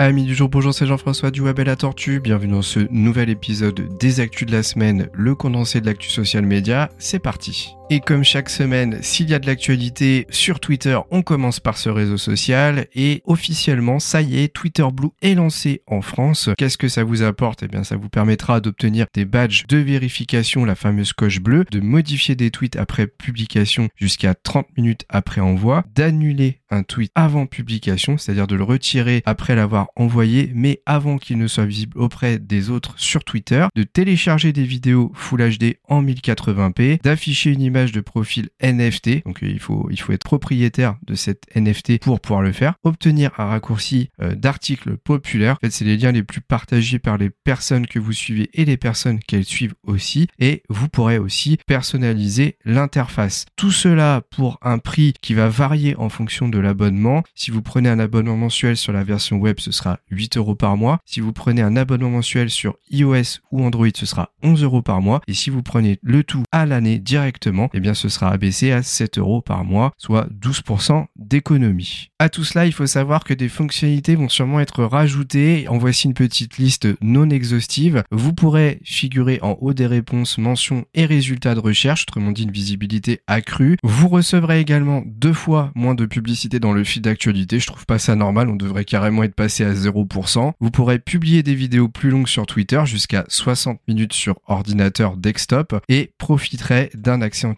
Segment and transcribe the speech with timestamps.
[0.00, 2.20] Amis du jour, bonjour, c'est Jean-François du Web et la Tortue.
[2.20, 6.46] Bienvenue dans ce nouvel épisode des Actus de la semaine, le condensé de l'actu social
[6.46, 6.88] média.
[6.98, 7.74] C'est parti.
[7.90, 11.88] Et comme chaque semaine, s'il y a de l'actualité sur Twitter, on commence par ce
[11.88, 16.50] réseau social et officiellement, ça y est, Twitter Blue est lancé en France.
[16.58, 17.62] Qu'est-ce que ça vous apporte?
[17.62, 21.80] Eh bien, ça vous permettra d'obtenir des badges de vérification, la fameuse coche bleue, de
[21.80, 28.18] modifier des tweets après publication jusqu'à 30 minutes après envoi, d'annuler un tweet avant publication,
[28.18, 32.68] c'est-à-dire de le retirer après l'avoir envoyé, mais avant qu'il ne soit visible auprès des
[32.68, 38.00] autres sur Twitter, de télécharger des vidéos Full HD en 1080p, d'afficher une image de
[38.00, 39.24] profil NFT.
[39.24, 42.74] Donc euh, il faut, il faut être propriétaire de cette NFT pour pouvoir le faire.
[42.84, 45.58] Obtenir un raccourci euh, d'articles populaires.
[45.60, 48.76] Fait, c'est les liens les plus partagés par les personnes que vous suivez et les
[48.76, 50.28] personnes qu'elles suivent aussi.
[50.38, 53.46] Et vous pourrez aussi personnaliser l'interface.
[53.56, 57.22] Tout cela pour un prix qui va varier en fonction de l'abonnement.
[57.34, 60.76] Si vous prenez un abonnement mensuel sur la version web, ce sera 8 euros par
[60.76, 60.98] mois.
[61.04, 65.00] Si vous prenez un abonnement mensuel sur iOS ou Android, ce sera 11 euros par
[65.00, 65.20] mois.
[65.26, 68.82] Et si vous prenez le tout à l'année directement, eh bien ce sera abaissé à
[68.82, 72.10] 7 euros par mois, soit 12% d'économie.
[72.18, 75.68] À tout cela, il faut savoir que des fonctionnalités vont sûrement être rajoutées.
[75.68, 78.02] En voici une petite liste non exhaustive.
[78.10, 82.50] Vous pourrez figurer en haut des réponses, mentions et résultats de recherche, autrement dit une
[82.50, 83.76] visibilité accrue.
[83.82, 87.60] Vous recevrez également deux fois moins de publicité dans le feed d'actualité.
[87.60, 90.52] Je trouve pas ça normal, on devrait carrément être passé à 0%.
[90.60, 95.80] Vous pourrez publier des vidéos plus longues sur Twitter, jusqu'à 60 minutes sur ordinateur desktop,
[95.88, 97.54] et profiterez d'un accès en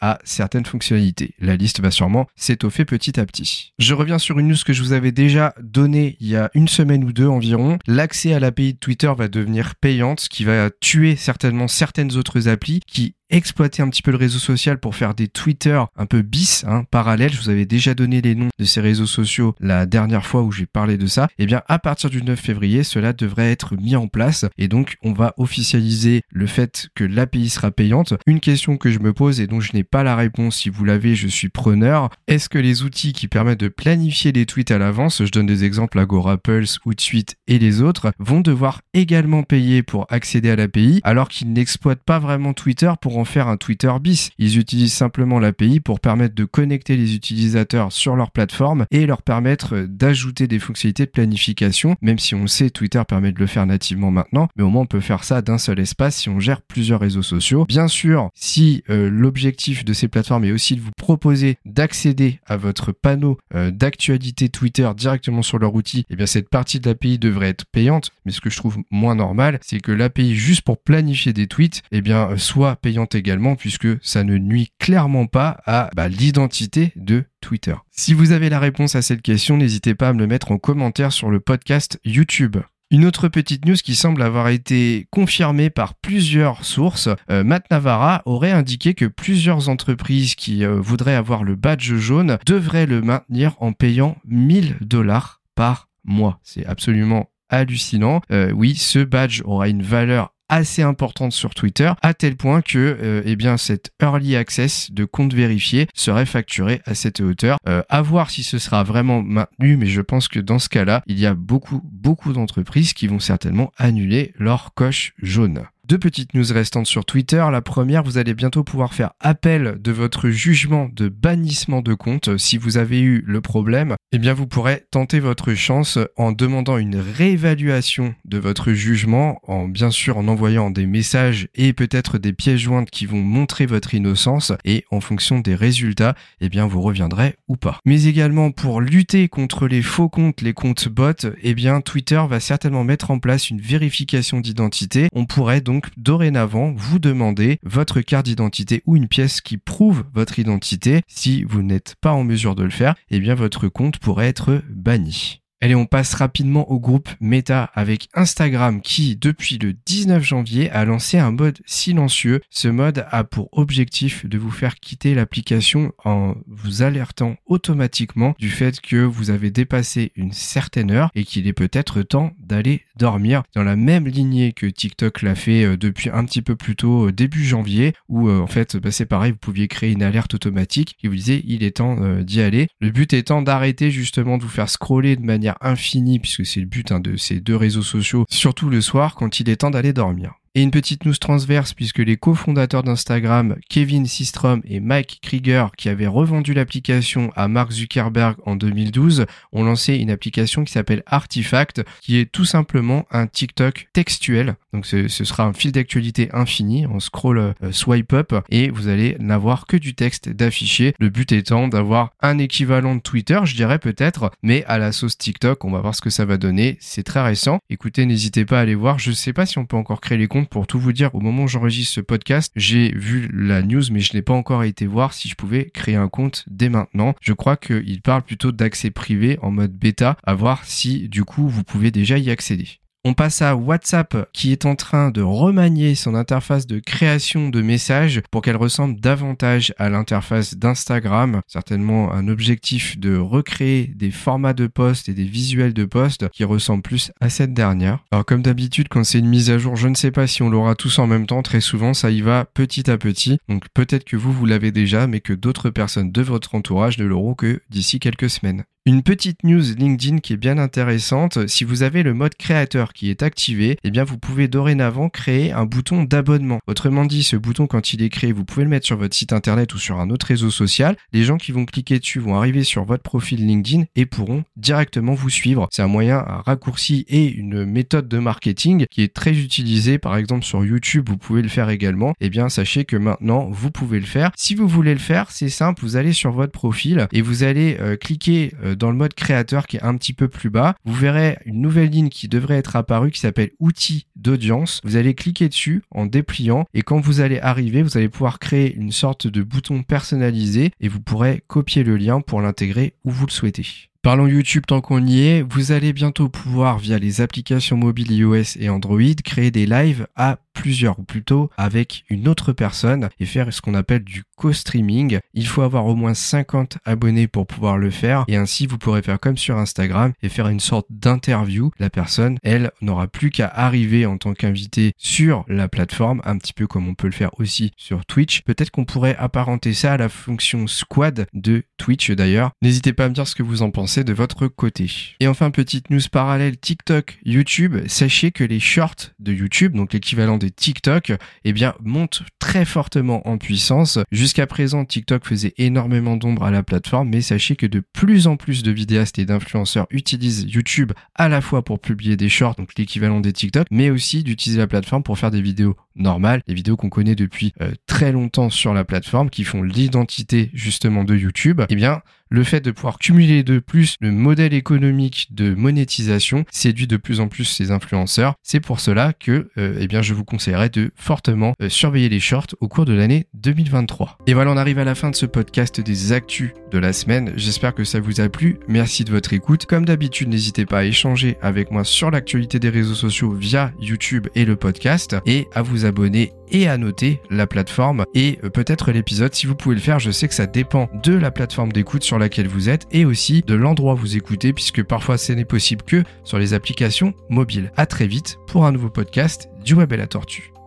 [0.00, 1.34] à certaines fonctionnalités.
[1.38, 3.72] La liste va sûrement s'étoffer petit à petit.
[3.78, 6.68] Je reviens sur une news que je vous avais déjà donnée il y a une
[6.68, 7.78] semaine ou deux environ.
[7.86, 12.48] L'accès à l'API de Twitter va devenir payante, ce qui va tuer certainement certaines autres
[12.48, 16.22] applis qui exploiter un petit peu le réseau social pour faire des Twitter un peu
[16.22, 17.32] bis, hein, parallèles.
[17.32, 20.52] Je vous avais déjà donné les noms de ces réseaux sociaux la dernière fois où
[20.52, 21.28] j'ai parlé de ça.
[21.38, 24.46] Et eh bien, à partir du 9 février, cela devrait être mis en place.
[24.56, 28.14] Et donc, on va officialiser le fait que l'API sera payante.
[28.26, 30.84] Une question que je me pose et dont je n'ai pas la réponse, si vous
[30.84, 32.10] l'avez, je suis preneur.
[32.26, 35.64] Est-ce que les outils qui permettent de planifier les tweets à l'avance, je donne des
[35.64, 41.00] exemples Agora Pulse, Hootsuite et les autres, vont devoir également payer pour accéder à l'API
[41.04, 44.30] alors qu'ils n'exploitent pas vraiment Twitter pour faire un Twitter bis.
[44.38, 49.22] Ils utilisent simplement l'API pour permettre de connecter les utilisateurs sur leur plateforme et leur
[49.22, 53.66] permettre d'ajouter des fonctionnalités de planification, même si on sait Twitter permet de le faire
[53.66, 56.62] nativement maintenant, mais au moins on peut faire ça d'un seul espace si on gère
[56.62, 57.64] plusieurs réseaux sociaux.
[57.66, 62.56] Bien sûr, si euh, l'objectif de ces plateformes est aussi de vous proposer d'accéder à
[62.56, 66.88] votre panneau euh, d'actualité Twitter directement sur leur outil, et eh bien cette partie de
[66.88, 70.62] l'API devrait être payante, mais ce que je trouve moins normal, c'est que l'API juste
[70.62, 75.26] pour planifier des tweets, et eh bien soit payante également puisque ça ne nuit clairement
[75.26, 77.74] pas à bah, l'identité de Twitter.
[77.90, 80.58] Si vous avez la réponse à cette question, n'hésitez pas à me le mettre en
[80.58, 82.56] commentaire sur le podcast YouTube.
[82.90, 88.22] Une autre petite news qui semble avoir été confirmée par plusieurs sources, euh, Matt Navarra
[88.24, 93.56] aurait indiqué que plusieurs entreprises qui euh, voudraient avoir le badge jaune devraient le maintenir
[93.60, 96.40] en payant 1000 dollars par mois.
[96.42, 98.22] C'est absolument hallucinant.
[98.30, 102.78] Euh, oui, ce badge aura une valeur assez importante sur Twitter, à tel point que
[102.78, 107.58] euh, eh bien cet early access de compte vérifié serait facturé à cette hauteur.
[107.68, 111.02] Euh, à voir si ce sera vraiment maintenu, mais je pense que dans ce cas-là,
[111.06, 115.64] il y a beaucoup beaucoup d'entreprises qui vont certainement annuler leur coche jaune.
[115.88, 117.42] Deux petites news restantes sur Twitter.
[117.50, 122.36] La première, vous allez bientôt pouvoir faire appel de votre jugement de bannissement de compte.
[122.36, 126.76] Si vous avez eu le problème, eh bien vous pourrez tenter votre chance en demandant
[126.76, 132.34] une réévaluation de votre jugement, en bien sûr en envoyant des messages et peut-être des
[132.34, 136.82] pièces jointes qui vont montrer votre innocence et en fonction des résultats, eh bien vous
[136.82, 137.80] reviendrez ou pas.
[137.86, 142.40] Mais également pour lutter contre les faux comptes, les comptes bots, eh bien Twitter va
[142.40, 145.08] certainement mettre en place une vérification d'identité.
[145.14, 150.02] On pourrait donc donc dorénavant vous demandez votre carte d'identité ou une pièce qui prouve
[150.12, 151.02] votre identité.
[151.06, 154.60] Si vous n'êtes pas en mesure de le faire, eh bien votre compte pourrait être
[154.68, 155.40] banni.
[155.60, 160.84] Allez, on passe rapidement au groupe Meta avec Instagram qui, depuis le 19 janvier, a
[160.84, 162.42] lancé un mode silencieux.
[162.48, 168.50] Ce mode a pour objectif de vous faire quitter l'application en vous alertant automatiquement du
[168.50, 173.42] fait que vous avez dépassé une certaine heure et qu'il est peut-être temps d'aller dormir.
[173.56, 177.08] Dans la même lignée que TikTok l'a fait euh, depuis un petit peu plus tôt,
[177.08, 180.34] euh, début janvier, où euh, en fait bah, c'est pareil, vous pouviez créer une alerte
[180.34, 182.68] automatique qui vous disait il est temps d'y aller.
[182.80, 186.66] Le but étant d'arrêter justement de vous faire scroller de manière infinie, puisque c'est le
[186.66, 189.92] but hein, de ces deux réseaux sociaux, surtout le soir quand il est temps d'aller
[189.92, 190.34] dormir.
[190.54, 195.88] Et une petite news transverse puisque les cofondateurs d'Instagram, Kevin Systrom et Mike Krieger, qui
[195.88, 201.84] avaient revendu l'application à Mark Zuckerberg en 2012, ont lancé une application qui s'appelle Artifact,
[202.00, 204.56] qui est tout simplement un TikTok textuel.
[204.72, 209.16] Donc ce, sera un fil d'actualité infini, on scroll euh, swipe up et vous allez
[209.18, 210.94] n'avoir que du texte d'afficher.
[210.98, 215.18] Le but étant d'avoir un équivalent de Twitter, je dirais peut-être, mais à la sauce
[215.18, 216.76] TikTok, on va voir ce que ça va donner.
[216.80, 217.58] C'est très récent.
[217.70, 218.98] Écoutez, n'hésitez pas à aller voir.
[218.98, 221.14] Je sais pas si on peut encore créer les comptes pour tout vous dire.
[221.14, 224.64] Au moment où j'enregistre ce podcast, j'ai vu la news, mais je n'ai pas encore
[224.64, 227.14] été voir si je pouvais créer un compte dès maintenant.
[227.20, 231.48] Je crois qu'il parle plutôt d'accès privé en mode bêta, à voir si du coup
[231.48, 232.80] vous pouvez déjà y accéder.
[233.04, 237.62] On passe à WhatsApp qui est en train de remanier son interface de création de
[237.62, 241.40] messages pour qu'elle ressemble davantage à l'interface d'Instagram.
[241.46, 246.42] Certainement un objectif de recréer des formats de posts et des visuels de posts qui
[246.42, 248.04] ressemblent plus à cette dernière.
[248.10, 250.50] Alors comme d'habitude quand c'est une mise à jour, je ne sais pas si on
[250.50, 251.42] l'aura tous en même temps.
[251.42, 253.38] Très souvent ça y va petit à petit.
[253.48, 257.04] Donc peut-être que vous vous l'avez déjà mais que d'autres personnes de votre entourage ne
[257.04, 258.64] l'auront que d'ici quelques semaines.
[258.88, 261.46] Une petite news LinkedIn qui est bien intéressante.
[261.46, 265.52] Si vous avez le mode créateur qui est activé, eh bien vous pouvez dorénavant créer
[265.52, 266.60] un bouton d'abonnement.
[266.66, 269.34] Autrement dit, ce bouton quand il est créé, vous pouvez le mettre sur votre site
[269.34, 270.96] internet ou sur un autre réseau social.
[271.12, 275.12] Les gens qui vont cliquer dessus vont arriver sur votre profil LinkedIn et pourront directement
[275.12, 275.68] vous suivre.
[275.70, 280.16] C'est un moyen, un raccourci et une méthode de marketing qui est très utilisée par
[280.16, 282.14] exemple sur YouTube, vous pouvez le faire également.
[282.22, 284.30] Eh bien sachez que maintenant vous pouvez le faire.
[284.34, 287.76] Si vous voulez le faire, c'est simple, vous allez sur votre profil et vous allez
[287.80, 290.94] euh, cliquer euh, dans le mode créateur qui est un petit peu plus bas, vous
[290.94, 294.80] verrez une nouvelle ligne qui devrait être apparue qui s'appelle outils d'audience.
[294.84, 298.74] Vous allez cliquer dessus en dépliant et quand vous allez arriver, vous allez pouvoir créer
[298.74, 303.26] une sorte de bouton personnalisé et vous pourrez copier le lien pour l'intégrer où vous
[303.26, 303.66] le souhaitez.
[304.02, 308.56] Parlons YouTube tant qu'on y est, vous allez bientôt pouvoir via les applications mobiles iOS
[308.58, 313.52] et Android créer des lives à plusieurs ou plutôt avec une autre personne et faire
[313.52, 315.20] ce qu'on appelle du co-streaming.
[315.34, 319.02] Il faut avoir au moins 50 abonnés pour pouvoir le faire et ainsi vous pourrez
[319.02, 321.70] faire comme sur Instagram et faire une sorte d'interview.
[321.78, 326.52] La personne, elle, n'aura plus qu'à arriver en tant qu'invité sur la plateforme, un petit
[326.52, 328.42] peu comme on peut le faire aussi sur Twitch.
[328.42, 332.50] Peut-être qu'on pourrait apparenter ça à la fonction squad de Twitch d'ailleurs.
[332.62, 334.90] N'hésitez pas à me dire ce que vous en pensez de votre côté.
[335.20, 337.76] Et enfin, petite news parallèle TikTok, YouTube.
[337.86, 341.12] Sachez que les shorts de YouTube, donc l'équivalent des TikTok,
[341.44, 343.98] eh bien, monte très fortement en puissance.
[344.10, 348.36] Jusqu'à présent, TikTok faisait énormément d'ombre à la plateforme, mais sachez que de plus en
[348.36, 352.70] plus de vidéastes et d'influenceurs utilisent YouTube à la fois pour publier des shorts, donc
[352.76, 356.76] l'équivalent des TikTok, mais aussi d'utiliser la plateforme pour faire des vidéos normales, des vidéos
[356.76, 361.62] qu'on connaît depuis euh, très longtemps sur la plateforme, qui font l'identité justement de YouTube.
[361.68, 366.86] Eh bien, le fait de pouvoir cumuler de plus le modèle économique de monétisation séduit
[366.86, 368.34] de plus en plus ces influenceurs.
[368.42, 372.20] C'est pour cela que euh, eh bien, je vous conseillerais de fortement euh, surveiller les
[372.20, 374.18] shorts au cours de l'année 2023.
[374.26, 377.32] Et voilà, on arrive à la fin de ce podcast des actus de la semaine.
[377.36, 378.58] J'espère que ça vous a plu.
[378.68, 379.66] Merci de votre écoute.
[379.66, 384.28] Comme d'habitude, n'hésitez pas à échanger avec moi sur l'actualité des réseaux sociaux via YouTube
[384.34, 388.92] et le podcast et à vous abonner et à noter la plateforme et euh, peut-être
[388.92, 389.98] l'épisode si vous pouvez le faire.
[389.98, 393.42] Je sais que ça dépend de la plateforme d'écoute sur laquelle vous êtes et aussi
[393.42, 397.72] de l'endroit où vous écoutez puisque parfois ce n'est possible que sur les applications mobiles.
[397.76, 400.57] À très vite pour un nouveau podcast du Web et la Tortue.